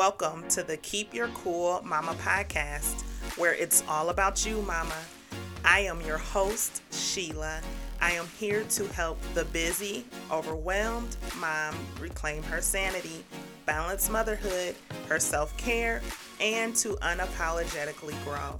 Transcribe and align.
Welcome 0.00 0.48
to 0.48 0.62
the 0.62 0.78
Keep 0.78 1.12
Your 1.12 1.28
Cool 1.28 1.82
Mama 1.84 2.14
podcast, 2.22 3.02
where 3.36 3.52
it's 3.52 3.84
all 3.86 4.08
about 4.08 4.46
you, 4.46 4.62
Mama. 4.62 4.96
I 5.62 5.80
am 5.80 6.00
your 6.00 6.16
host, 6.16 6.80
Sheila. 6.90 7.60
I 8.00 8.12
am 8.12 8.26
here 8.38 8.64
to 8.64 8.86
help 8.94 9.20
the 9.34 9.44
busy, 9.44 10.06
overwhelmed 10.32 11.18
mom 11.38 11.74
reclaim 12.00 12.42
her 12.44 12.62
sanity, 12.62 13.26
balance 13.66 14.08
motherhood, 14.08 14.74
her 15.10 15.18
self 15.18 15.54
care, 15.58 16.00
and 16.40 16.74
to 16.76 16.94
unapologetically 17.02 18.16
grow. 18.24 18.58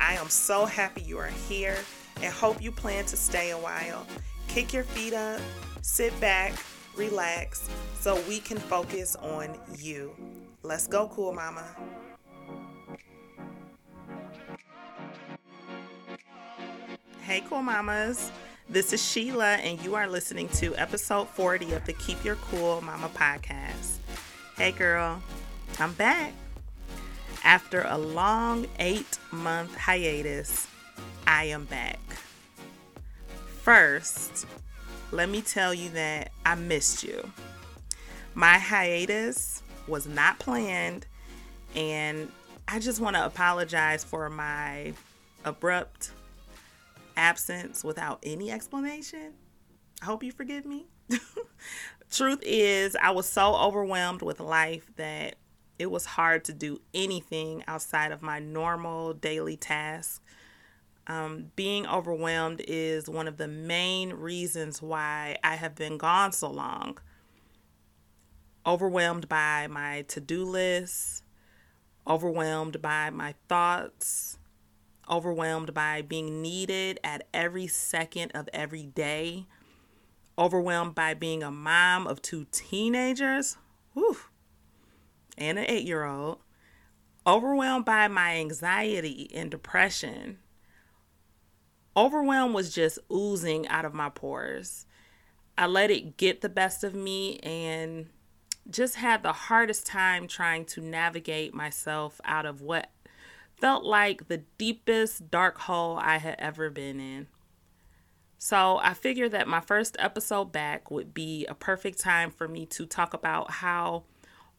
I 0.00 0.14
am 0.14 0.28
so 0.28 0.66
happy 0.66 1.02
you 1.02 1.18
are 1.18 1.32
here 1.48 1.78
and 2.22 2.32
hope 2.32 2.62
you 2.62 2.70
plan 2.70 3.06
to 3.06 3.16
stay 3.16 3.50
a 3.50 3.58
while. 3.58 4.06
Kick 4.46 4.72
your 4.72 4.84
feet 4.84 5.14
up, 5.14 5.40
sit 5.82 6.18
back, 6.20 6.54
relax, 6.94 7.68
so 7.98 8.22
we 8.28 8.38
can 8.38 8.58
focus 8.58 9.16
on 9.16 9.58
you. 9.76 10.14
Let's 10.66 10.88
go, 10.88 11.06
cool 11.14 11.32
mama. 11.32 11.64
Hey, 17.22 17.44
cool 17.48 17.62
mamas. 17.62 18.32
This 18.68 18.92
is 18.92 19.00
Sheila, 19.00 19.54
and 19.58 19.80
you 19.84 19.94
are 19.94 20.08
listening 20.08 20.48
to 20.54 20.74
episode 20.74 21.28
40 21.28 21.74
of 21.74 21.84
the 21.86 21.92
Keep 21.92 22.24
Your 22.24 22.34
Cool 22.34 22.80
Mama 22.80 23.08
podcast. 23.14 23.98
Hey, 24.56 24.72
girl, 24.72 25.22
I'm 25.78 25.92
back. 25.92 26.32
After 27.44 27.82
a 27.86 27.96
long 27.96 28.66
eight 28.80 29.20
month 29.30 29.72
hiatus, 29.76 30.66
I 31.28 31.44
am 31.44 31.66
back. 31.66 32.00
First, 33.62 34.46
let 35.12 35.28
me 35.28 35.42
tell 35.42 35.72
you 35.72 35.90
that 35.90 36.32
I 36.44 36.56
missed 36.56 37.04
you. 37.04 37.30
My 38.34 38.58
hiatus 38.58 39.62
was 39.86 40.06
not 40.06 40.38
planned, 40.38 41.06
and 41.74 42.30
I 42.68 42.78
just 42.78 43.00
want 43.00 43.16
to 43.16 43.24
apologize 43.24 44.04
for 44.04 44.28
my 44.28 44.94
abrupt 45.44 46.10
absence 47.16 47.84
without 47.84 48.18
any 48.22 48.50
explanation. 48.50 49.34
I 50.02 50.06
hope 50.06 50.22
you 50.22 50.32
forgive 50.32 50.66
me. 50.66 50.86
Truth 52.10 52.40
is, 52.42 52.96
I 53.00 53.10
was 53.10 53.28
so 53.28 53.54
overwhelmed 53.54 54.22
with 54.22 54.40
life 54.40 54.90
that 54.96 55.36
it 55.78 55.90
was 55.90 56.06
hard 56.06 56.44
to 56.44 56.52
do 56.52 56.80
anything 56.94 57.62
outside 57.66 58.12
of 58.12 58.22
my 58.22 58.38
normal 58.38 59.12
daily 59.12 59.56
tasks. 59.56 60.20
Um, 61.08 61.52
being 61.54 61.86
overwhelmed 61.86 62.62
is 62.66 63.08
one 63.08 63.28
of 63.28 63.36
the 63.36 63.46
main 63.46 64.12
reasons 64.12 64.82
why 64.82 65.36
I 65.44 65.54
have 65.54 65.74
been 65.76 65.98
gone 65.98 66.32
so 66.32 66.50
long 66.50 66.98
overwhelmed 68.66 69.28
by 69.28 69.66
my 69.68 70.02
to 70.08 70.20
do 70.20 70.44
list, 70.44 71.22
overwhelmed 72.06 72.82
by 72.82 73.10
my 73.10 73.34
thoughts, 73.48 74.38
overwhelmed 75.08 75.72
by 75.72 76.02
being 76.02 76.42
needed 76.42 76.98
at 77.04 77.26
every 77.32 77.68
second 77.68 78.32
of 78.32 78.48
every 78.52 78.86
day, 78.86 79.46
overwhelmed 80.36 80.94
by 80.94 81.14
being 81.14 81.42
a 81.42 81.50
mom 81.50 82.06
of 82.06 82.20
two 82.20 82.46
teenagers 82.50 83.56
whew, 83.94 84.16
and 85.38 85.58
an 85.58 85.66
eight 85.68 85.86
year 85.86 86.04
old, 86.04 86.38
overwhelmed 87.26 87.84
by 87.84 88.08
my 88.08 88.36
anxiety 88.36 89.30
and 89.34 89.50
depression. 89.50 90.38
Overwhelm 91.96 92.52
was 92.52 92.74
just 92.74 92.98
oozing 93.10 93.66
out 93.68 93.86
of 93.86 93.94
my 93.94 94.10
pores. 94.10 94.84
I 95.56 95.66
let 95.66 95.90
it 95.90 96.18
get 96.18 96.42
the 96.42 96.50
best 96.50 96.84
of 96.84 96.94
me 96.94 97.38
and 97.38 98.08
just 98.70 98.96
had 98.96 99.22
the 99.22 99.32
hardest 99.32 99.86
time 99.86 100.26
trying 100.26 100.64
to 100.64 100.80
navigate 100.80 101.54
myself 101.54 102.20
out 102.24 102.46
of 102.46 102.60
what 102.60 102.90
felt 103.60 103.84
like 103.84 104.28
the 104.28 104.42
deepest 104.58 105.30
dark 105.30 105.58
hole 105.58 105.98
I 106.00 106.18
had 106.18 106.36
ever 106.38 106.70
been 106.70 107.00
in. 107.00 107.28
So 108.38 108.78
I 108.82 108.94
figured 108.94 109.32
that 109.32 109.48
my 109.48 109.60
first 109.60 109.96
episode 109.98 110.52
back 110.52 110.90
would 110.90 111.14
be 111.14 111.46
a 111.46 111.54
perfect 111.54 111.98
time 111.98 112.30
for 112.30 112.46
me 112.46 112.66
to 112.66 112.84
talk 112.86 113.14
about 113.14 113.50
how 113.50 114.04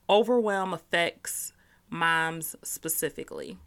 overwhelm 0.09 0.73
affects 0.73 1.53
moms 1.89 2.55
specifically. 2.63 3.57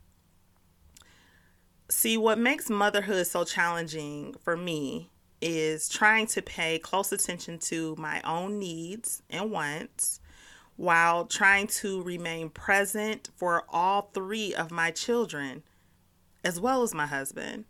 See, 1.89 2.17
what 2.17 2.39
makes 2.39 2.69
motherhood 2.71 3.27
so 3.27 3.45
challenging 3.45 4.35
for 4.43 4.57
me 4.57 5.11
is 5.41 5.89
trying 5.89 6.27
to 6.27 6.43
pay 6.43 6.79
close 6.79 7.13
attention 7.13 7.59
to 7.59 7.95
my 7.97 8.21
own 8.23 8.59
needs 8.59 9.23
and 9.31 9.51
wants 9.51 10.20
while 10.81 11.27
trying 11.27 11.67
to 11.67 12.03
remain 12.05 12.49
present 12.49 13.29
for 13.37 13.65
all 13.69 14.11
three 14.15 14.55
of 14.55 14.71
my 14.71 14.91
children, 14.91 15.63
as 16.43 16.59
well 16.59 16.83
as 16.83 16.95
my 16.95 17.05
husband. 17.05 17.67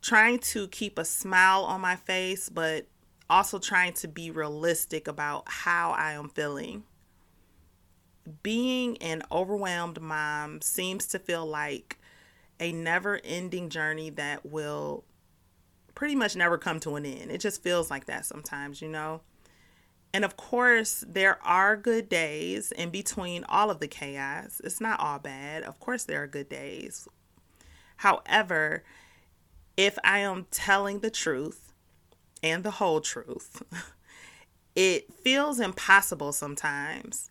Trying 0.00 0.38
to 0.38 0.68
keep 0.68 0.96
a 0.96 1.04
smile 1.04 1.64
on 1.64 1.80
my 1.80 1.96
face, 1.96 2.48
but 2.48 2.86
also 3.28 3.58
trying 3.58 3.92
to 3.94 4.06
be 4.06 4.30
realistic 4.30 5.08
about 5.08 5.42
how 5.48 5.90
I 5.98 6.12
am 6.12 6.28
feeling. 6.28 6.84
Being 8.44 8.98
an 8.98 9.24
overwhelmed 9.32 10.00
mom 10.00 10.60
seems 10.60 11.08
to 11.08 11.18
feel 11.18 11.44
like 11.44 11.98
a 12.60 12.70
never 12.70 13.20
ending 13.24 13.68
journey 13.68 14.10
that 14.10 14.46
will 14.46 15.02
pretty 15.96 16.14
much 16.14 16.36
never 16.36 16.56
come 16.56 16.78
to 16.80 16.94
an 16.94 17.04
end. 17.04 17.32
It 17.32 17.38
just 17.38 17.64
feels 17.64 17.90
like 17.90 18.04
that 18.04 18.26
sometimes, 18.26 18.80
you 18.80 18.88
know? 18.88 19.22
And 20.14 20.24
of 20.24 20.36
course, 20.36 21.04
there 21.08 21.44
are 21.44 21.76
good 21.76 22.08
days 22.08 22.70
in 22.70 22.90
between 22.90 23.44
all 23.48 23.68
of 23.68 23.80
the 23.80 23.88
chaos. 23.88 24.60
It's 24.62 24.80
not 24.80 25.00
all 25.00 25.18
bad. 25.18 25.64
Of 25.64 25.80
course, 25.80 26.04
there 26.04 26.22
are 26.22 26.28
good 26.28 26.48
days. 26.48 27.08
However, 27.96 28.84
if 29.76 29.98
I 30.04 30.20
am 30.20 30.46
telling 30.52 31.00
the 31.00 31.10
truth 31.10 31.72
and 32.44 32.62
the 32.62 32.70
whole 32.70 33.00
truth, 33.00 33.60
it 34.76 35.12
feels 35.12 35.58
impossible 35.58 36.30
sometimes. 36.30 37.28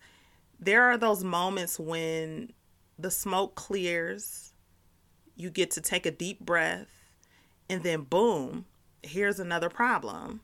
There 0.60 0.84
are 0.84 0.98
those 0.98 1.24
moments 1.24 1.80
when 1.80 2.52
the 3.00 3.12
smoke 3.12 3.56
clears, 3.56 4.52
you 5.38 5.50
get 5.50 5.72
to 5.72 5.82
take 5.82 6.06
a 6.06 6.12
deep 6.12 6.42
breath, 6.42 6.90
and 7.70 7.82
then 7.82 8.02
boom, 8.02 8.66
here's 9.02 9.40
another 9.40 9.70
problem 9.70 10.42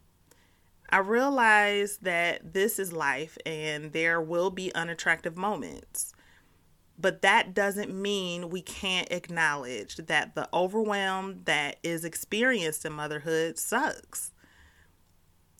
I 0.91 0.99
realize 0.99 1.97
that 2.01 2.53
this 2.53 2.79
is 2.79 2.91
life 2.91 3.37
and 3.45 3.93
there 3.93 4.19
will 4.19 4.49
be 4.49 4.73
unattractive 4.73 5.37
moments. 5.37 6.13
But 6.97 7.21
that 7.21 7.53
doesn't 7.53 7.93
mean 7.93 8.49
we 8.49 8.61
can't 8.61 9.09
acknowledge 9.11 9.95
that 9.97 10.35
the 10.35 10.49
overwhelm 10.53 11.41
that 11.45 11.77
is 11.81 12.03
experienced 12.03 12.83
in 12.83 12.91
motherhood 12.91 13.57
sucks. 13.57 14.31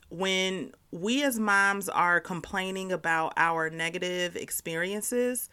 When 0.10 0.74
we 0.92 1.24
as 1.24 1.40
moms 1.40 1.88
are 1.88 2.20
complaining 2.20 2.92
about 2.92 3.34
our 3.38 3.70
negative 3.70 4.36
experiences, 4.36 5.50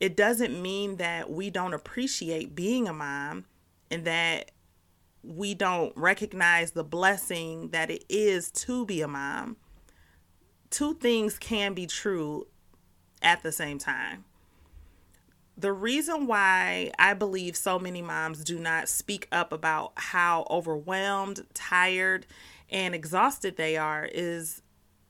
it 0.00 0.16
doesn't 0.16 0.60
mean 0.60 0.96
that 0.96 1.30
we 1.30 1.50
don't 1.50 1.74
appreciate 1.74 2.54
being 2.54 2.88
a 2.88 2.92
mom 2.92 3.44
and 3.90 4.04
that 4.06 4.50
we 5.22 5.54
don't 5.54 5.92
recognize 5.96 6.72
the 6.72 6.84
blessing 6.84 7.68
that 7.68 7.90
it 7.90 8.04
is 8.08 8.50
to 8.50 8.86
be 8.86 9.00
a 9.02 9.08
mom. 9.08 9.56
Two 10.70 10.94
things 10.94 11.38
can 11.38 11.74
be 11.74 11.86
true 11.86 12.46
at 13.22 13.42
the 13.42 13.52
same 13.52 13.78
time. 13.78 14.24
The 15.56 15.72
reason 15.72 16.26
why 16.26 16.90
I 16.98 17.12
believe 17.12 17.54
so 17.54 17.78
many 17.78 18.00
moms 18.00 18.44
do 18.44 18.58
not 18.58 18.88
speak 18.88 19.28
up 19.30 19.52
about 19.52 19.92
how 19.96 20.46
overwhelmed, 20.48 21.44
tired, 21.52 22.26
and 22.70 22.94
exhausted 22.94 23.56
they 23.56 23.76
are 23.76 24.08
is 24.10 24.62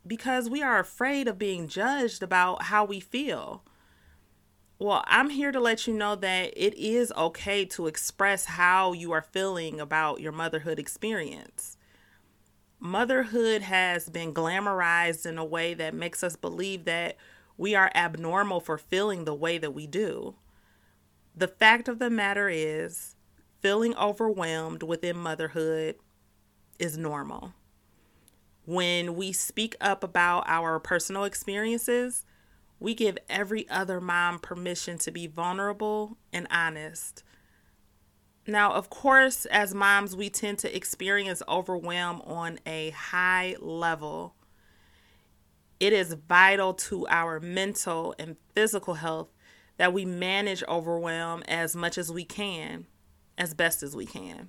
because 0.04 0.50
we 0.50 0.62
are 0.62 0.81
afraid 0.81 1.28
of 1.28 1.38
being 1.38 1.69
judged 1.69 2.22
about 2.22 2.62
how 2.62 2.84
we 2.84 2.98
feel. 2.98 3.62
Well, 4.82 5.04
I'm 5.06 5.28
here 5.28 5.53
to 5.53 5.60
let 5.60 5.86
you 5.86 5.92
know 5.92 6.16
that 6.16 6.54
it 6.56 6.72
is 6.72 7.12
okay 7.15 7.66
to 7.66 7.86
express 7.86 8.47
how 8.47 8.94
you 8.94 9.12
are 9.12 9.21
feeling 9.21 9.78
about 9.78 10.22
your 10.22 10.32
motherhood 10.32 10.78
experience. 10.78 11.77
Motherhood 12.78 13.60
has 13.60 14.09
been 14.09 14.32
glamorized 14.32 15.27
in 15.27 15.36
a 15.36 15.44
way 15.44 15.74
that 15.74 15.92
makes 15.92 16.24
us 16.24 16.34
believe 16.34 16.86
that 16.86 17.18
we 17.59 17.74
are 17.74 17.92
abnormal 17.94 18.59
for 18.59 18.78
feeling 18.78 19.27
the 19.27 19.34
way 19.34 19.59
that 19.59 19.74
we 19.74 19.86
do. 19.86 20.36
The 21.36 21.48
fact 21.48 21.86
of 21.86 21.98
the 21.98 22.09
matter 22.09 22.48
is, 22.48 23.16
feeling 23.60 23.94
overwhelmed 23.97 24.83
within 24.83 25.18
motherhood 25.18 25.97
is 26.78 26.97
normal. 26.97 27.53
When 28.65 29.15
we 29.15 29.33
speak 29.33 29.76
up 29.78 30.03
about 30.03 30.44
our 30.47 30.80
personal 30.80 31.24
experiences, 31.24 32.24
we 32.80 32.94
give 32.94 33.18
every 33.28 33.68
other 33.68 34.00
mom 34.00 34.38
permission 34.38 34.98
to 34.98 35.10
be 35.10 35.27
vulnerable 35.27 36.16
and 36.32 36.48
honest. 36.50 37.22
Now, 38.47 38.72
of 38.72 38.88
course, 38.88 39.44
as 39.44 39.74
moms, 39.74 40.16
we 40.16 40.30
tend 40.30 40.59
to 40.60 40.74
experience 40.74 41.42
overwhelm 41.47 42.22
on 42.22 42.59
a 42.66 42.91
high 42.91 43.54
level. 43.60 44.34
It 45.78 45.92
is 45.92 46.15
vital 46.15 46.74
to 46.74 47.06
our 47.09 47.38
mental 47.38 48.15
and 48.18 48.36
physical 48.54 48.94
health 48.94 49.28
that 49.76 49.92
we 49.92 50.04
manage 50.04 50.65
overwhelm 50.68 51.42
as 51.47 51.76
much 51.76 51.97
as 51.97 52.10
we 52.10 52.24
can, 52.24 52.86
as 53.36 53.54
best 53.54 53.83
as 53.83 53.94
we 53.94 54.06
can. 54.06 54.48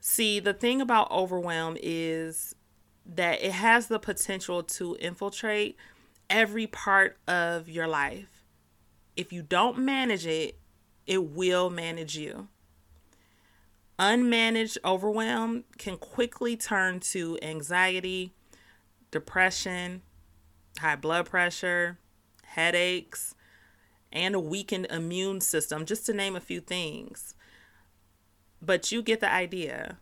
See, 0.00 0.38
the 0.38 0.54
thing 0.54 0.80
about 0.80 1.10
overwhelm 1.10 1.76
is 1.80 2.54
that 3.04 3.42
it 3.42 3.52
has 3.52 3.86
the 3.86 3.98
potential 3.98 4.62
to 4.62 4.96
infiltrate 5.00 5.76
every 6.30 6.66
part 6.66 7.18
of 7.26 7.68
your 7.68 7.86
life. 7.86 8.44
If 9.16 9.32
you 9.32 9.42
don't 9.42 9.78
manage 9.78 10.26
it, 10.26 10.58
it 11.06 11.24
will 11.24 11.70
manage 11.70 12.16
you. 12.16 12.48
Unmanaged 13.98 14.76
overwhelm 14.84 15.64
can 15.78 15.96
quickly 15.96 16.56
turn 16.56 17.00
to 17.00 17.38
anxiety, 17.40 18.34
depression, 19.10 20.02
high 20.78 20.96
blood 20.96 21.26
pressure, 21.26 21.98
headaches, 22.44 23.34
and 24.12 24.34
a 24.34 24.40
weakened 24.40 24.86
immune 24.90 25.40
system, 25.40 25.86
just 25.86 26.04
to 26.06 26.12
name 26.12 26.36
a 26.36 26.40
few 26.40 26.60
things. 26.60 27.34
But 28.60 28.92
you 28.92 29.02
get 29.02 29.20
the 29.20 29.32
idea. 29.32 29.98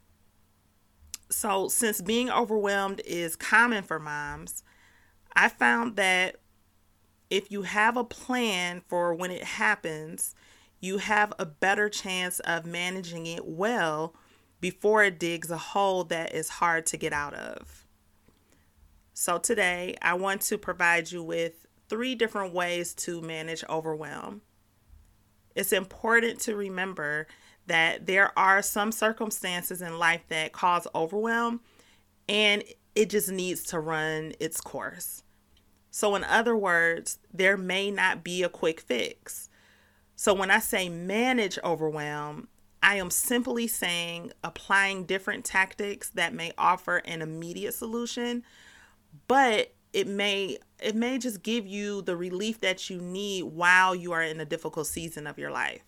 So, 1.30 1.68
since 1.68 2.00
being 2.00 2.30
overwhelmed 2.30 3.00
is 3.04 3.36
common 3.36 3.82
for 3.84 3.98
moms, 3.98 4.62
I 5.36 5.48
found 5.48 5.96
that 5.96 6.36
if 7.30 7.50
you 7.50 7.62
have 7.62 7.96
a 7.96 8.04
plan 8.04 8.82
for 8.86 9.14
when 9.14 9.30
it 9.30 9.42
happens, 9.42 10.34
you 10.80 10.98
have 10.98 11.32
a 11.38 11.46
better 11.46 11.88
chance 11.88 12.40
of 12.40 12.66
managing 12.66 13.26
it 13.26 13.44
well 13.46 14.14
before 14.60 15.02
it 15.02 15.18
digs 15.18 15.50
a 15.50 15.58
hole 15.58 16.04
that 16.04 16.34
is 16.34 16.48
hard 16.48 16.86
to 16.86 16.96
get 16.96 17.12
out 17.12 17.34
of. 17.34 17.86
So, 19.12 19.38
today 19.38 19.96
I 20.02 20.14
want 20.14 20.42
to 20.42 20.58
provide 20.58 21.10
you 21.10 21.22
with 21.22 21.66
three 21.88 22.14
different 22.14 22.52
ways 22.54 22.94
to 22.94 23.20
manage 23.20 23.64
overwhelm. 23.68 24.42
It's 25.54 25.72
important 25.72 26.40
to 26.40 26.56
remember 26.56 27.26
that 27.66 28.06
there 28.06 28.36
are 28.38 28.62
some 28.62 28.92
circumstances 28.92 29.80
in 29.80 29.98
life 29.98 30.22
that 30.28 30.52
cause 30.52 30.86
overwhelm 30.94 31.60
and 32.28 32.62
it 32.94 33.10
just 33.10 33.30
needs 33.30 33.64
to 33.64 33.80
run 33.80 34.34
its 34.38 34.60
course. 34.60 35.23
So, 35.96 36.16
in 36.16 36.24
other 36.24 36.56
words, 36.56 37.20
there 37.32 37.56
may 37.56 37.88
not 37.88 38.24
be 38.24 38.42
a 38.42 38.48
quick 38.48 38.80
fix. 38.80 39.48
So, 40.16 40.34
when 40.34 40.50
I 40.50 40.58
say 40.58 40.88
manage 40.88 41.56
overwhelm, 41.62 42.48
I 42.82 42.96
am 42.96 43.10
simply 43.10 43.68
saying 43.68 44.32
applying 44.42 45.04
different 45.04 45.44
tactics 45.44 46.10
that 46.10 46.34
may 46.34 46.50
offer 46.58 46.96
an 47.04 47.22
immediate 47.22 47.74
solution, 47.74 48.42
but 49.28 49.72
it 49.92 50.08
may 50.08 50.58
it 50.82 50.96
may 50.96 51.16
just 51.16 51.44
give 51.44 51.64
you 51.64 52.02
the 52.02 52.16
relief 52.16 52.58
that 52.58 52.90
you 52.90 53.00
need 53.00 53.44
while 53.44 53.94
you 53.94 54.10
are 54.10 54.22
in 54.22 54.40
a 54.40 54.44
difficult 54.44 54.88
season 54.88 55.28
of 55.28 55.38
your 55.38 55.52
life. 55.52 55.84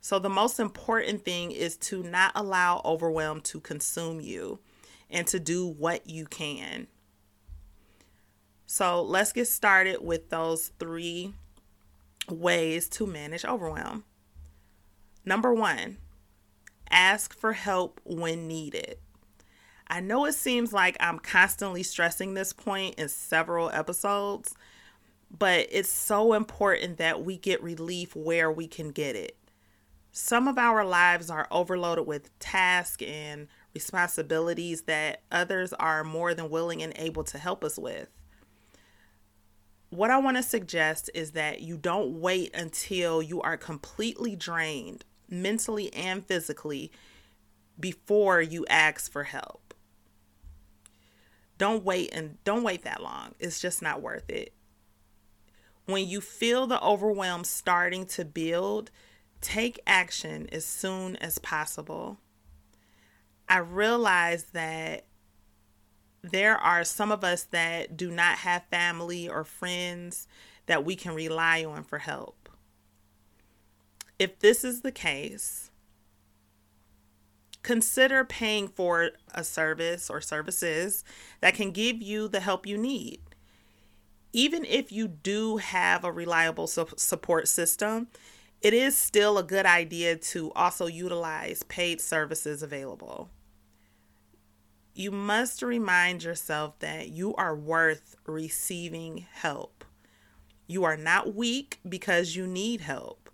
So 0.00 0.18
the 0.18 0.30
most 0.30 0.58
important 0.58 1.22
thing 1.22 1.50
is 1.50 1.76
to 1.76 2.02
not 2.02 2.32
allow 2.34 2.80
overwhelm 2.82 3.42
to 3.42 3.60
consume 3.60 4.22
you 4.22 4.60
and 5.10 5.26
to 5.26 5.38
do 5.38 5.66
what 5.66 6.08
you 6.08 6.24
can. 6.24 6.86
So 8.74 9.02
let's 9.02 9.32
get 9.32 9.46
started 9.46 10.02
with 10.02 10.30
those 10.30 10.72
three 10.80 11.32
ways 12.28 12.88
to 12.88 13.06
manage 13.06 13.44
overwhelm. 13.44 14.02
Number 15.24 15.54
one, 15.54 15.98
ask 16.90 17.38
for 17.38 17.52
help 17.52 18.00
when 18.02 18.48
needed. 18.48 18.98
I 19.86 20.00
know 20.00 20.24
it 20.24 20.34
seems 20.34 20.72
like 20.72 20.96
I'm 20.98 21.20
constantly 21.20 21.84
stressing 21.84 22.34
this 22.34 22.52
point 22.52 22.96
in 22.96 23.08
several 23.08 23.70
episodes, 23.70 24.56
but 25.30 25.68
it's 25.70 25.88
so 25.88 26.32
important 26.32 26.96
that 26.96 27.24
we 27.24 27.36
get 27.36 27.62
relief 27.62 28.16
where 28.16 28.50
we 28.50 28.66
can 28.66 28.88
get 28.88 29.14
it. 29.14 29.36
Some 30.10 30.48
of 30.48 30.58
our 30.58 30.84
lives 30.84 31.30
are 31.30 31.46
overloaded 31.52 32.08
with 32.08 32.36
tasks 32.40 33.04
and 33.04 33.46
responsibilities 33.72 34.82
that 34.82 35.22
others 35.30 35.72
are 35.74 36.02
more 36.02 36.34
than 36.34 36.50
willing 36.50 36.82
and 36.82 36.92
able 36.96 37.22
to 37.22 37.38
help 37.38 37.62
us 37.62 37.78
with 37.78 38.08
what 39.94 40.10
I 40.10 40.18
want 40.18 40.36
to 40.36 40.42
suggest 40.42 41.08
is 41.14 41.32
that 41.32 41.62
you 41.62 41.76
don't 41.76 42.20
wait 42.20 42.54
until 42.54 43.22
you 43.22 43.40
are 43.42 43.56
completely 43.56 44.34
drained, 44.34 45.04
mentally 45.28 45.92
and 45.94 46.24
physically, 46.24 46.90
before 47.78 48.40
you 48.40 48.66
ask 48.68 49.10
for 49.10 49.24
help. 49.24 49.74
Don't 51.58 51.84
wait 51.84 52.10
and 52.12 52.42
don't 52.44 52.64
wait 52.64 52.82
that 52.82 53.02
long. 53.02 53.34
It's 53.38 53.60
just 53.60 53.82
not 53.82 54.02
worth 54.02 54.28
it. 54.28 54.52
When 55.86 56.08
you 56.08 56.20
feel 56.20 56.66
the 56.66 56.82
overwhelm 56.82 57.44
starting 57.44 58.06
to 58.06 58.24
build, 58.24 58.90
take 59.40 59.78
action 59.86 60.48
as 60.50 60.64
soon 60.64 61.16
as 61.16 61.38
possible. 61.38 62.18
I 63.48 63.58
realize 63.58 64.44
that 64.54 65.04
there 66.30 66.56
are 66.56 66.84
some 66.84 67.12
of 67.12 67.22
us 67.22 67.42
that 67.44 67.98
do 67.98 68.10
not 68.10 68.38
have 68.38 68.64
family 68.70 69.28
or 69.28 69.44
friends 69.44 70.26
that 70.64 70.82
we 70.82 70.96
can 70.96 71.14
rely 71.14 71.62
on 71.62 71.84
for 71.84 71.98
help. 71.98 72.48
If 74.18 74.38
this 74.38 74.64
is 74.64 74.80
the 74.80 74.90
case, 74.90 75.70
consider 77.62 78.24
paying 78.24 78.68
for 78.68 79.10
a 79.34 79.44
service 79.44 80.08
or 80.08 80.22
services 80.22 81.04
that 81.42 81.54
can 81.54 81.72
give 81.72 82.00
you 82.00 82.26
the 82.28 82.40
help 82.40 82.66
you 82.66 82.78
need. 82.78 83.20
Even 84.32 84.64
if 84.64 84.90
you 84.90 85.06
do 85.06 85.58
have 85.58 86.04
a 86.04 86.12
reliable 86.12 86.66
support 86.66 87.48
system, 87.48 88.08
it 88.62 88.72
is 88.72 88.96
still 88.96 89.36
a 89.36 89.42
good 89.42 89.66
idea 89.66 90.16
to 90.16 90.50
also 90.52 90.86
utilize 90.86 91.62
paid 91.64 92.00
services 92.00 92.62
available 92.62 93.28
you 94.94 95.10
must 95.10 95.60
remind 95.60 96.22
yourself 96.22 96.78
that 96.78 97.08
you 97.08 97.34
are 97.34 97.56
worth 97.56 98.14
receiving 98.26 99.26
help. 99.32 99.84
You 100.66 100.84
are 100.84 100.96
not 100.96 101.34
weak 101.34 101.80
because 101.86 102.36
you 102.36 102.46
need 102.46 102.80
help. 102.80 103.28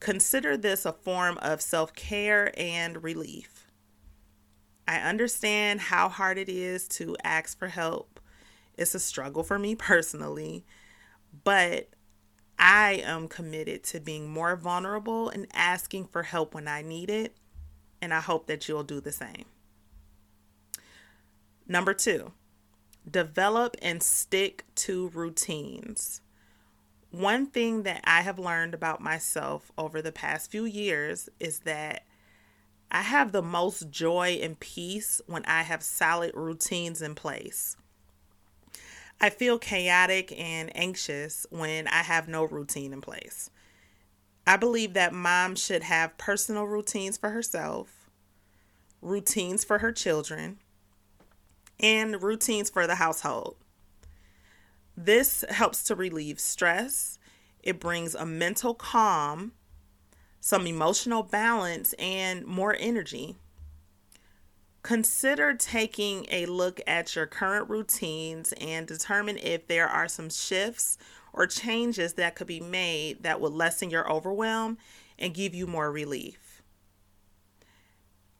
Consider 0.00 0.56
this 0.56 0.84
a 0.86 0.92
form 0.92 1.38
of 1.38 1.60
self 1.60 1.94
care 1.94 2.52
and 2.58 3.02
relief. 3.02 3.70
I 4.88 4.96
understand 4.96 5.80
how 5.80 6.08
hard 6.08 6.38
it 6.38 6.48
is 6.48 6.88
to 6.88 7.16
ask 7.22 7.58
for 7.58 7.68
help. 7.68 8.20
It's 8.76 8.94
a 8.94 9.00
struggle 9.00 9.42
for 9.42 9.58
me 9.58 9.74
personally, 9.74 10.64
but 11.44 11.90
I 12.58 13.02
am 13.04 13.28
committed 13.28 13.82
to 13.84 14.00
being 14.00 14.28
more 14.30 14.56
vulnerable 14.56 15.28
and 15.28 15.46
asking 15.52 16.06
for 16.06 16.22
help 16.22 16.54
when 16.54 16.66
I 16.68 16.82
need 16.82 17.10
it, 17.10 17.36
and 18.00 18.12
I 18.12 18.20
hope 18.20 18.46
that 18.46 18.68
you'll 18.68 18.84
do 18.84 19.00
the 19.00 19.12
same. 19.12 19.44
Number 21.66 21.94
two, 21.94 22.32
develop 23.10 23.76
and 23.80 24.02
stick 24.02 24.64
to 24.76 25.08
routines. 25.08 26.20
One 27.10 27.46
thing 27.46 27.84
that 27.84 28.02
I 28.04 28.22
have 28.22 28.38
learned 28.38 28.74
about 28.74 29.00
myself 29.00 29.70
over 29.78 30.02
the 30.02 30.12
past 30.12 30.50
few 30.50 30.64
years 30.64 31.28
is 31.38 31.60
that 31.60 32.04
I 32.90 33.02
have 33.02 33.32
the 33.32 33.42
most 33.42 33.90
joy 33.90 34.38
and 34.42 34.58
peace 34.58 35.22
when 35.26 35.44
I 35.46 35.62
have 35.62 35.82
solid 35.82 36.32
routines 36.34 37.00
in 37.00 37.14
place. 37.14 37.76
I 39.20 39.30
feel 39.30 39.58
chaotic 39.58 40.38
and 40.38 40.76
anxious 40.76 41.46
when 41.50 41.88
I 41.88 42.02
have 42.02 42.28
no 42.28 42.44
routine 42.44 42.92
in 42.92 43.00
place. 43.00 43.48
I 44.46 44.56
believe 44.56 44.92
that 44.94 45.14
mom 45.14 45.56
should 45.56 45.84
have 45.84 46.18
personal 46.18 46.64
routines 46.64 47.16
for 47.16 47.30
herself, 47.30 48.10
routines 49.00 49.64
for 49.64 49.78
her 49.78 49.92
children, 49.92 50.58
and 51.84 52.22
routines 52.22 52.70
for 52.70 52.86
the 52.86 52.94
household. 52.94 53.56
This 54.96 55.44
helps 55.50 55.84
to 55.84 55.94
relieve 55.94 56.40
stress, 56.40 57.18
it 57.62 57.78
brings 57.78 58.14
a 58.14 58.24
mental 58.24 58.72
calm, 58.72 59.52
some 60.40 60.66
emotional 60.66 61.22
balance, 61.22 61.92
and 61.94 62.46
more 62.46 62.74
energy. 62.78 63.36
Consider 64.82 65.54
taking 65.54 66.26
a 66.30 66.46
look 66.46 66.80
at 66.86 67.14
your 67.14 67.26
current 67.26 67.68
routines 67.68 68.54
and 68.60 68.86
determine 68.86 69.38
if 69.38 69.66
there 69.66 69.88
are 69.88 70.08
some 70.08 70.30
shifts 70.30 70.96
or 71.34 71.46
changes 71.46 72.14
that 72.14 72.34
could 72.34 72.46
be 72.46 72.60
made 72.60 73.22
that 73.24 73.40
would 73.40 73.52
lessen 73.52 73.90
your 73.90 74.10
overwhelm 74.10 74.78
and 75.18 75.34
give 75.34 75.54
you 75.54 75.66
more 75.66 75.90
relief. 75.90 76.62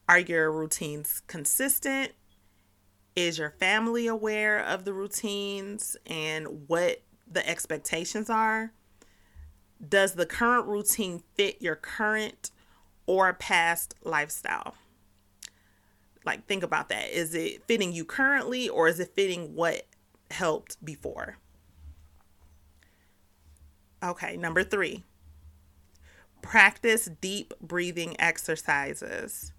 Are 0.09 0.19
your 0.19 0.51
routines 0.51 1.21
consistent? 1.27 2.13
Is 3.15 3.37
your 3.37 3.51
family 3.51 4.07
aware 4.07 4.59
of 4.59 4.83
the 4.83 4.93
routines 4.93 5.95
and 6.05 6.67
what 6.67 7.01
the 7.31 7.47
expectations 7.47 8.29
are? 8.29 8.73
Does 9.87 10.15
the 10.15 10.25
current 10.25 10.67
routine 10.67 11.23
fit 11.35 11.61
your 11.61 11.75
current 11.75 12.51
or 13.05 13.33
past 13.33 13.95
lifestyle? 14.03 14.75
Like, 16.25 16.45
think 16.45 16.63
about 16.63 16.89
that. 16.89 17.09
Is 17.09 17.33
it 17.35 17.63
fitting 17.67 17.93
you 17.93 18.03
currently 18.03 18.67
or 18.67 18.87
is 18.87 18.99
it 18.99 19.13
fitting 19.15 19.55
what 19.55 19.85
helped 20.31 20.83
before? 20.83 21.37
Okay, 24.03 24.35
number 24.35 24.63
three, 24.63 25.03
practice 26.41 27.09
deep 27.21 27.53
breathing 27.61 28.19
exercises. 28.19 29.53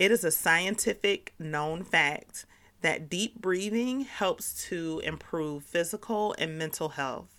It 0.00 0.10
is 0.10 0.24
a 0.24 0.30
scientific 0.30 1.34
known 1.38 1.84
fact 1.84 2.46
that 2.80 3.10
deep 3.10 3.38
breathing 3.38 4.00
helps 4.00 4.66
to 4.68 5.02
improve 5.04 5.62
physical 5.62 6.34
and 6.38 6.56
mental 6.56 6.88
health. 6.88 7.38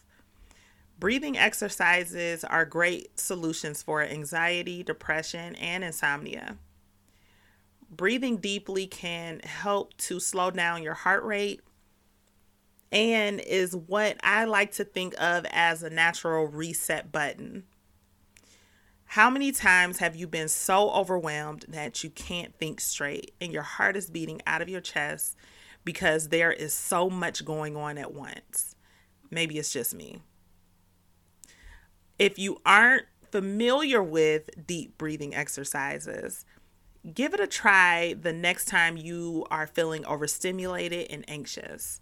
Breathing 1.00 1.40
exercises 1.40 2.44
are 2.44 2.64
great 2.66 3.20
solutions 3.20 3.82
for 3.82 4.04
anxiety, 4.04 4.84
depression, 4.84 5.56
and 5.56 5.84
insomnia. 5.84 6.58
Breathing 7.90 8.38
deeply 8.38 8.86
can 8.86 9.40
help 9.40 9.98
to 9.98 10.20
slow 10.20 10.52
down 10.52 10.84
your 10.84 10.94
heart 10.94 11.24
rate 11.24 11.62
and 12.92 13.40
is 13.40 13.76
what 13.76 14.18
I 14.24 14.46
like 14.46 14.74
to 14.74 14.84
think 14.84 15.16
of 15.20 15.48
as 15.50 15.82
a 15.82 15.90
natural 15.90 16.46
reset 16.46 17.12
button. 17.12 17.64
How 19.12 19.30
many 19.30 19.52
times 19.52 19.98
have 19.98 20.16
you 20.16 20.26
been 20.26 20.48
so 20.48 20.90
overwhelmed 20.92 21.66
that 21.68 22.02
you 22.02 22.10
can't 22.10 22.56
think 22.56 22.80
straight 22.80 23.34
and 23.42 23.52
your 23.52 23.62
heart 23.62 23.98
is 23.98 24.10
beating 24.10 24.42
out 24.48 24.62
of 24.62 24.70
your 24.70 24.80
chest 24.80 25.36
because 25.84 26.30
there 26.30 26.54
is 26.54 26.74
so 26.74 27.10
much 27.10 27.44
going 27.44 27.76
on 27.76 27.98
at 27.98 28.14
once? 28.14 28.78
Maybe 29.30 29.58
it's 29.58 29.74
just 29.74 29.94
me. 29.94 30.22
If 32.18 32.40
you 32.40 32.62
aren't 32.66 33.04
familiar 33.32 34.02
with 34.02 34.50
deep 34.66 34.98
breathing 34.98 35.36
exercises, 35.36 36.46
give 37.14 37.34
it 37.34 37.42
a 37.42 37.48
try 37.48 38.14
the 38.14 38.32
next 38.32 38.70
time 38.70 38.96
you 38.96 39.46
are 39.52 39.68
feeling 39.68 40.06
overstimulated 40.06 41.08
and 41.12 41.30
anxious. 41.30 42.00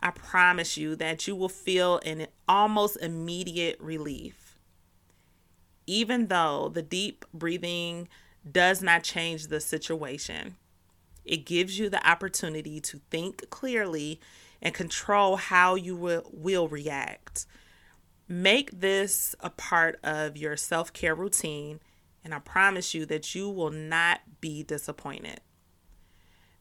I 0.00 0.10
promise 0.10 0.76
you 0.76 0.96
that 0.96 1.26
you 1.26 1.34
will 1.34 1.48
feel 1.48 1.98
an 2.04 2.26
almost 2.46 2.98
immediate 3.00 3.80
relief. 3.80 4.45
Even 5.86 6.26
though 6.26 6.70
the 6.72 6.82
deep 6.82 7.24
breathing 7.32 8.08
does 8.50 8.82
not 8.82 9.02
change 9.02 9.46
the 9.46 9.60
situation, 9.60 10.56
it 11.24 11.44
gives 11.44 11.78
you 11.78 11.88
the 11.88 12.08
opportunity 12.08 12.80
to 12.80 13.00
think 13.10 13.48
clearly 13.50 14.20
and 14.62 14.74
control 14.74 15.36
how 15.36 15.74
you 15.74 15.96
will, 15.96 16.28
will 16.32 16.68
react. 16.68 17.46
Make 18.28 18.80
this 18.80 19.34
a 19.40 19.50
part 19.50 20.00
of 20.02 20.36
your 20.36 20.56
self 20.56 20.92
care 20.92 21.14
routine, 21.14 21.80
and 22.24 22.34
I 22.34 22.40
promise 22.40 22.94
you 22.94 23.06
that 23.06 23.34
you 23.34 23.48
will 23.48 23.70
not 23.70 24.20
be 24.40 24.62
disappointed. 24.62 25.40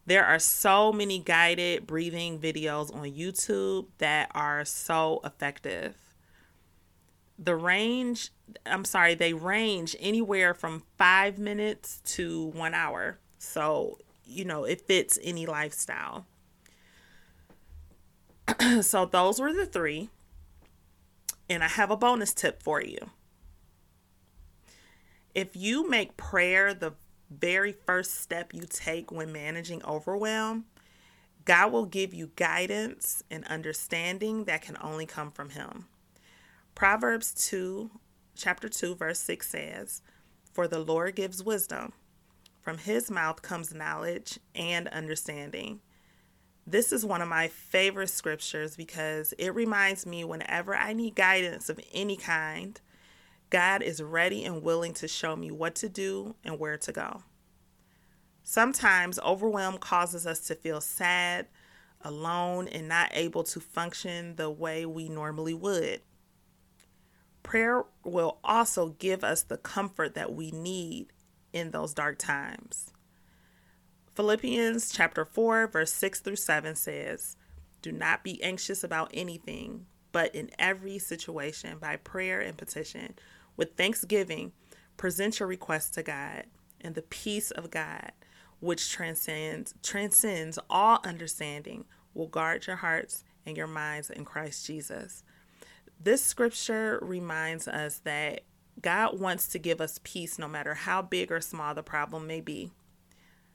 There 0.07 0.25
are 0.25 0.37
so 0.37 0.93
many 0.93 1.17
guided 1.17 1.87
breathing 1.87 2.39
videos 2.39 2.93
on 2.93 3.11
YouTube 3.11 3.87
that 3.97 4.29
are 4.35 4.63
so 4.63 5.19
effective. 5.23 5.95
The 7.37 7.55
range, 7.55 8.31
I'm 8.65 8.85
sorry, 8.85 9.15
they 9.15 9.33
range 9.33 9.95
anywhere 9.99 10.53
from 10.53 10.83
five 10.97 11.37
minutes 11.37 12.01
to 12.15 12.45
one 12.47 12.73
hour. 12.73 13.19
So, 13.39 13.97
you 14.25 14.45
know, 14.45 14.63
it 14.63 14.81
fits 14.81 15.19
any 15.21 15.45
lifestyle. 15.45 16.25
so, 18.81 19.05
those 19.05 19.39
were 19.39 19.53
the 19.53 19.65
three. 19.65 20.09
And 21.49 21.63
I 21.63 21.67
have 21.67 21.91
a 21.91 21.97
bonus 21.97 22.33
tip 22.33 22.63
for 22.63 22.81
you. 22.81 22.97
If 25.35 25.55
you 25.55 25.89
make 25.89 26.15
prayer 26.15 26.73
the 26.73 26.93
very 27.29 27.73
first 27.73 28.21
step 28.21 28.53
you 28.53 28.63
take 28.69 29.11
when 29.11 29.31
managing 29.31 29.83
overwhelm, 29.83 30.65
God 31.43 31.71
will 31.71 31.85
give 31.85 32.13
you 32.13 32.31
guidance 32.35 33.23
and 33.29 33.45
understanding 33.45 34.45
that 34.45 34.61
can 34.61 34.77
only 34.81 35.05
come 35.05 35.31
from 35.31 35.51
Him. 35.51 35.85
Proverbs 36.75 37.33
2, 37.47 37.89
chapter 38.35 38.67
2, 38.67 38.95
verse 38.95 39.19
6 39.19 39.49
says, 39.49 40.01
For 40.51 40.67
the 40.67 40.79
Lord 40.79 41.15
gives 41.15 41.41
wisdom, 41.41 41.93
from 42.61 42.79
His 42.79 43.09
mouth 43.09 43.41
comes 43.41 43.73
knowledge 43.73 44.39
and 44.53 44.89
understanding. 44.89 45.79
This 46.67 46.91
is 46.91 47.05
one 47.05 47.21
of 47.21 47.29
my 47.29 47.47
favorite 47.47 48.09
scriptures 48.09 48.75
because 48.75 49.33
it 49.37 49.55
reminds 49.55 50.05
me 50.05 50.25
whenever 50.25 50.75
I 50.75 50.91
need 50.91 51.15
guidance 51.15 51.69
of 51.69 51.79
any 51.93 52.17
kind, 52.17 52.77
God 53.49 53.81
is 53.81 54.03
ready 54.03 54.43
and 54.43 54.61
willing 54.61 54.93
to 54.95 55.07
show 55.07 55.37
me 55.37 55.51
what 55.51 55.75
to 55.75 55.87
do 55.87 56.35
and 56.43 56.59
where 56.59 56.77
to 56.79 56.91
go. 56.91 57.23
Sometimes 58.43 59.17
overwhelm 59.19 59.77
causes 59.77 60.27
us 60.27 60.41
to 60.47 60.55
feel 60.55 60.81
sad, 60.81 61.47
alone, 62.01 62.67
and 62.67 62.89
not 62.89 63.11
able 63.13 63.45
to 63.45 63.61
function 63.61 64.35
the 64.35 64.49
way 64.49 64.85
we 64.85 65.07
normally 65.07 65.53
would. 65.53 66.01
Prayer 67.45 67.85
will 68.03 68.39
also 68.43 68.95
give 68.97 69.23
us 69.23 69.43
the 69.43 69.57
comfort 69.57 70.15
that 70.15 70.33
we 70.33 70.49
need 70.49 71.13
in 71.53 71.69
those 71.69 71.93
dark 71.93 72.17
times. 72.17 72.91
Philippians 74.15 74.91
chapter 74.91 75.23
4 75.23 75.67
verse 75.67 75.93
6 75.93 76.21
through 76.21 76.37
7 76.37 76.75
says, 76.75 77.37
"Do 77.83 77.91
not 77.91 78.23
be 78.23 78.41
anxious 78.41 78.83
about 78.83 79.11
anything, 79.13 79.85
but 80.11 80.33
in 80.33 80.49
every 80.57 80.97
situation 80.97 81.77
by 81.77 81.97
prayer 81.97 82.41
and 82.41 82.57
petition 82.57 83.13
with 83.55 83.77
thanksgiving 83.77 84.51
present 84.97 85.39
your 85.39 85.47
requests 85.47 85.91
to 85.91 86.01
God, 86.01 86.47
and 86.81 86.95
the 86.95 87.03
peace 87.03 87.51
of 87.51 87.69
God, 87.69 88.11
which 88.59 88.91
transcends 88.91 89.75
transcends 89.83 90.57
all 90.67 90.99
understanding, 91.03 91.85
will 92.15 92.27
guard 92.27 92.65
your 92.65 92.77
hearts 92.77 93.23
and 93.45 93.55
your 93.55 93.67
minds 93.67 94.09
in 94.09 94.25
Christ 94.25 94.65
Jesus." 94.65 95.23
This 95.99 96.23
scripture 96.23 96.99
reminds 97.01 97.67
us 97.67 97.99
that 97.99 98.41
God 98.81 99.19
wants 99.19 99.47
to 99.49 99.59
give 99.59 99.81
us 99.81 99.99
peace 100.03 100.37
no 100.37 100.47
matter 100.47 100.73
how 100.73 101.01
big 101.01 101.31
or 101.31 101.41
small 101.41 101.73
the 101.73 101.83
problem 101.83 102.27
may 102.27 102.41
be. 102.41 102.71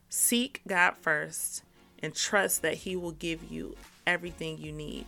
Seek 0.08 0.62
God 0.66 0.94
first 1.00 1.62
and 2.02 2.14
trust 2.14 2.62
that 2.62 2.74
He 2.74 2.96
will 2.96 3.12
give 3.12 3.50
you 3.50 3.76
everything 4.06 4.58
you 4.58 4.72
need. 4.72 5.06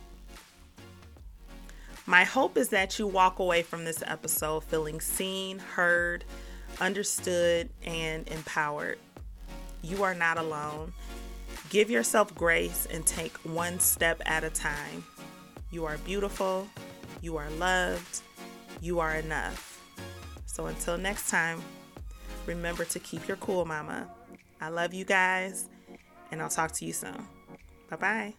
My 2.05 2.23
hope 2.23 2.57
is 2.57 2.69
that 2.69 2.99
you 2.99 3.07
walk 3.07 3.39
away 3.39 3.63
from 3.63 3.85
this 3.85 4.03
episode 4.05 4.63
feeling 4.65 4.99
seen, 4.99 5.59
heard, 5.59 6.25
understood, 6.81 7.69
and 7.83 8.27
empowered. 8.27 8.99
You 9.81 10.03
are 10.03 10.13
not 10.13 10.37
alone. 10.37 10.93
Give 11.69 11.89
yourself 11.89 12.35
grace 12.35 12.87
and 12.91 13.05
take 13.05 13.35
one 13.39 13.79
step 13.79 14.21
at 14.25 14.43
a 14.43 14.49
time. 14.49 15.05
You 15.71 15.85
are 15.85 15.97
beautiful. 15.99 16.67
You 17.23 17.37
are 17.37 17.49
loved. 17.51 18.19
You 18.81 18.99
are 18.99 19.15
enough. 19.15 19.81
So 20.45 20.65
until 20.65 20.97
next 20.97 21.29
time, 21.29 21.61
remember 22.45 22.83
to 22.83 22.99
keep 22.99 23.29
your 23.29 23.37
cool, 23.37 23.63
mama. 23.63 24.09
I 24.59 24.67
love 24.67 24.93
you 24.93 25.05
guys, 25.05 25.69
and 26.31 26.41
I'll 26.41 26.49
talk 26.49 26.73
to 26.73 26.85
you 26.85 26.91
soon. 26.91 27.25
Bye 27.89 27.95
bye. 27.95 28.33